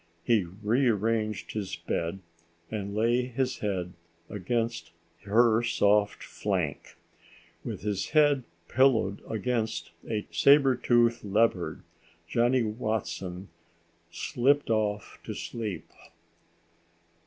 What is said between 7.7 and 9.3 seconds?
his head pillowed